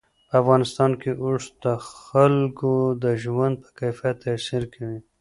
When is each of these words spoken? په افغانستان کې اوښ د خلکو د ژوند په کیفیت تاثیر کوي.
په 0.29 0.33
افغانستان 0.41 0.91
کې 1.01 1.11
اوښ 1.23 1.43
د 1.63 1.65
خلکو 2.05 2.73
د 3.03 3.05
ژوند 3.23 3.55
په 3.63 3.69
کیفیت 3.79 4.15
تاثیر 4.25 4.63
کوي. 4.73 4.99